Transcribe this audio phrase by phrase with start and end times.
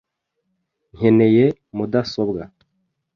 [0.95, 1.45] Nkeneye
[1.75, 2.43] mudasobwa.